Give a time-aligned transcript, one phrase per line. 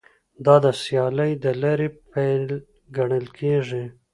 [0.45, 2.43] دا د سیالۍ د لارې پیل
[2.95, 3.83] ګڼل کیږي